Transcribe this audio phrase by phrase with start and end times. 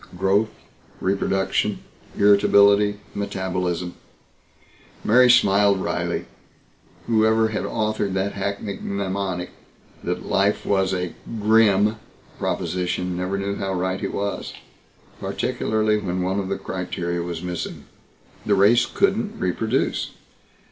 [0.17, 0.49] Growth,
[0.99, 1.83] reproduction,
[2.17, 3.93] irritability, metabolism
[5.03, 6.25] Mary smiled wryly.
[7.05, 9.51] Whoever had authored that hackneyed mnemonic
[10.03, 11.97] that life was a "grim"
[12.39, 14.53] proposition never knew how right he was,
[15.19, 17.83] particularly when one of the criteria was missing.
[18.43, 20.09] The race couldn't reproduce.